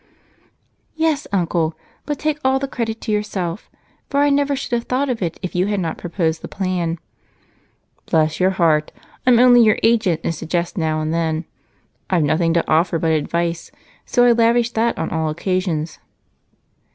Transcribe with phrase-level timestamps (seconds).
[0.95, 3.69] "Yes, Uncle, but take all the credit to yourself,
[4.09, 6.97] for I never should have thought of it if you had not proposed the plan."
[8.09, 8.91] "Bless your heart!
[9.27, 11.45] I'm only your agent, and suggest now and then.
[12.09, 13.71] I've nothing to offer but advice,
[14.03, 15.99] so I lavish that on all occasions."